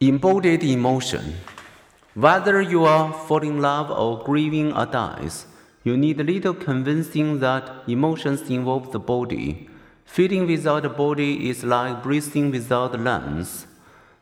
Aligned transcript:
Embodied 0.00 0.62
emotion. 0.62 1.34
Whether 2.14 2.60
you 2.62 2.84
are 2.84 3.12
falling 3.12 3.56
in 3.56 3.60
love 3.60 3.90
or 3.90 4.22
grieving 4.22 4.72
or 4.72 4.86
dies, 4.86 5.46
you 5.82 5.96
need 5.96 6.18
little 6.18 6.54
convincing 6.54 7.40
that 7.40 7.82
emotions 7.88 8.48
involve 8.48 8.92
the 8.92 9.00
body. 9.00 9.68
Feeling 10.04 10.46
without 10.46 10.84
the 10.84 10.88
body 10.88 11.50
is 11.50 11.64
like 11.64 12.04
breathing 12.04 12.52
without 12.52 12.96
lungs. 13.00 13.66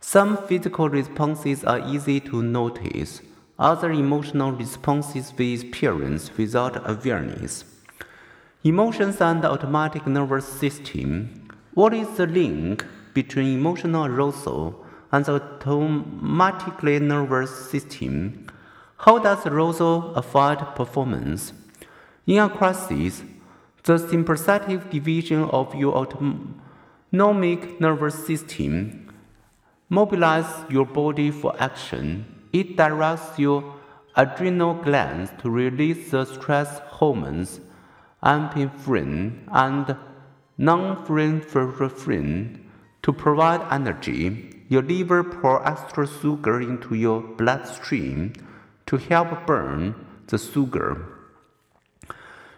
Some 0.00 0.36
physical 0.46 0.88
responses 0.88 1.64
are 1.64 1.80
easy 1.88 2.20
to 2.20 2.40
notice. 2.40 3.20
Other 3.58 3.90
emotional 3.90 4.52
responses 4.52 5.32
we 5.36 5.54
experience 5.54 6.30
without 6.36 6.88
awareness. 6.88 7.64
Emotions 8.62 9.20
and 9.20 9.42
the 9.42 9.50
autonomic 9.50 10.06
nervous 10.06 10.46
system. 10.46 11.48
What 11.72 11.92
is 11.92 12.16
the 12.16 12.28
link 12.28 12.86
between 13.12 13.58
emotional 13.58 14.06
arousal 14.06 14.83
and 15.14 15.24
the 15.26 15.34
autonomic 15.34 16.82
nervous 16.82 17.70
system. 17.70 18.46
How 18.96 19.20
does 19.20 19.46
arousal 19.46 20.12
affect 20.16 20.74
performance? 20.74 21.52
In 22.26 22.38
a 22.38 22.48
crisis, 22.48 23.22
the 23.84 23.98
sympathetic 23.98 24.90
division 24.90 25.44
of 25.44 25.72
your 25.76 25.94
autonomic 25.94 27.80
nervous 27.80 28.26
system 28.26 29.08
mobilizes 29.88 30.68
your 30.68 30.86
body 30.86 31.30
for 31.30 31.54
action. 31.60 32.24
It 32.52 32.76
directs 32.76 33.38
your 33.38 33.72
adrenal 34.16 34.74
glands 34.74 35.30
to 35.42 35.48
release 35.48 36.10
the 36.10 36.24
stress 36.24 36.80
hormones 36.88 37.60
epinephrine 38.24 39.46
and 39.52 39.96
norepinephrine 40.58 42.58
to 43.02 43.12
provide 43.12 43.60
energy. 43.70 44.53
Your 44.74 44.82
liver 44.82 45.22
pour 45.22 45.64
extra 45.64 46.04
sugar 46.04 46.60
into 46.60 46.96
your 46.96 47.20
bloodstream 47.20 48.32
to 48.86 48.96
help 48.96 49.46
burn 49.46 49.94
the 50.26 50.36
sugar. 50.36 51.06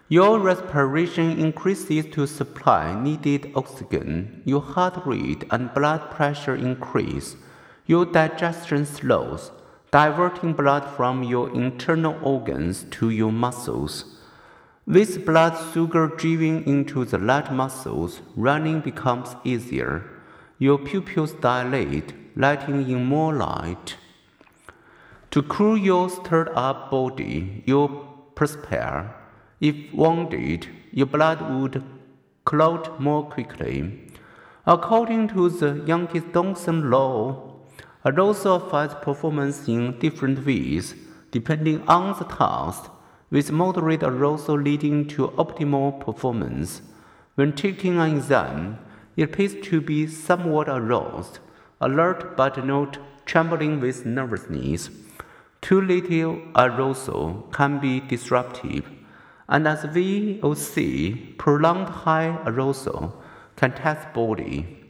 Your 0.09 0.39
respiration 0.39 1.39
increases 1.39 2.07
to 2.13 2.27
supply 2.27 2.99
needed 2.99 3.53
oxygen. 3.55 4.41
Your 4.47 4.63
heart 4.63 5.05
rate 5.05 5.45
and 5.51 5.75
blood 5.75 6.11
pressure 6.11 6.57
increase. 6.57 7.37
Your 7.85 8.07
digestion 8.07 8.87
slows, 8.87 9.51
diverting 9.91 10.55
blood 10.55 10.89
from 10.97 11.23
your 11.23 11.55
internal 11.55 12.17
organs 12.23 12.85
to 12.93 13.11
your 13.11 13.31
muscles. 13.31 14.17
With 14.87 15.27
blood 15.27 15.55
sugar 15.75 16.07
driving 16.07 16.67
into 16.67 17.05
the 17.05 17.19
blood 17.19 17.53
muscles, 17.53 18.23
running 18.37 18.81
becomes 18.81 19.37
easier 19.45 20.16
your 20.59 20.79
pupils 20.79 21.33
dilate, 21.33 22.15
letting 22.37 22.89
in 22.89 23.05
more 23.05 23.35
light. 23.35 23.97
To 25.31 25.43
cool 25.43 25.77
your 25.77 26.09
stirred 26.09 26.51
up 26.55 26.91
body, 26.91 27.63
you 27.67 28.07
perspire. 28.35 29.15
If 29.61 29.93
wounded, 29.93 30.69
your 30.93 31.07
blood 31.07 31.41
would 31.51 31.83
clot 32.45 33.01
more 33.01 33.25
quickly. 33.25 34.11
According 34.67 35.29
to 35.29 35.49
the 35.51 35.83
Yerkes-Dodson 35.87 36.91
law, 36.91 37.55
arousal 38.05 38.57
affects 38.57 38.97
performance 39.03 39.69
in 39.69 39.99
different 39.99 40.47
ways 40.47 40.95
depending 41.31 41.83
on 41.87 42.17
the 42.19 42.25
task, 42.25 42.91
with 43.31 43.51
moderate 43.51 44.03
arousal 44.03 44.59
leading 44.59 45.07
to 45.07 45.29
optimal 45.37 46.01
performance. 46.01 46.83
When 47.35 47.53
taking 47.53 47.99
an 47.99 48.17
exam, 48.17 48.79
it 49.17 49.23
appears 49.23 49.55
to 49.63 49.81
be 49.81 50.07
somewhat 50.07 50.69
aroused, 50.69 51.39
alert 51.81 52.37
but 52.37 52.65
not 52.65 52.99
trembling 53.25 53.81
with 53.81 54.05
nervousness. 54.07 54.91
Too 55.63 55.81
little 55.81 56.41
arousal 56.55 57.49
can 57.53 57.81
be 57.81 58.01
disruptive, 58.01 58.85
and 59.49 59.67
as 59.67 59.87
we 59.95 60.39
will 60.43 60.55
see, 60.55 61.35
prolonged 61.39 61.89
high 61.89 62.39
arousal 62.45 63.21
can 63.57 63.73
test 63.73 64.13
body. 64.13 64.87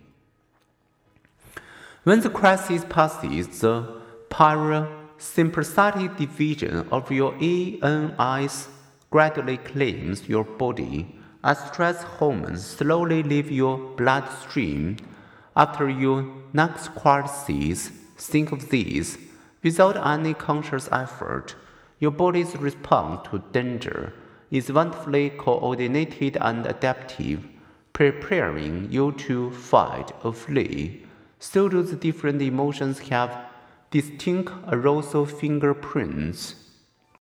When 2.03 2.21
the 2.21 2.31
crisis 2.31 2.85
passes, 2.89 3.61
the 3.61 4.01
parasympathetic 4.29 6.17
division 6.17 6.87
of 6.91 7.11
your 7.11 7.35
ANS 7.41 8.69
gradually 9.11 9.57
claims 9.59 10.29
your 10.29 10.45
body 10.45 11.17
as 11.43 11.59
stress 11.59 12.03
hormones 12.03 12.65
slowly 12.65 13.23
leave 13.23 13.51
your 13.51 13.79
bloodstream 13.97 14.97
after 15.57 15.89
your 15.89 16.27
next 16.53 16.95
crisis, 16.95 17.91
think 18.17 18.53
of 18.53 18.69
this. 18.69 19.17
Without 19.63 19.97
any 19.97 20.35
conscious 20.35 20.89
effort, 20.93 21.55
your 21.99 22.11
body's 22.11 22.55
response 22.57 23.27
to 23.31 23.43
danger 23.53 24.13
is 24.51 24.71
wonderfully 24.71 25.31
coordinated 25.31 26.37
and 26.41 26.67
adaptive, 26.67 27.47
preparing 27.93 28.93
you 28.93 29.13
to 29.13 29.51
fight 29.51 30.13
or 30.23 30.33
flee. 30.33 31.03
So 31.39 31.69
do 31.69 31.83
the 31.83 31.97
different 31.97 32.43
emotions 32.43 32.99
have 33.09 33.47
distinct 33.91 34.53
arousal 34.69 35.25
fingerprints. 35.25 36.66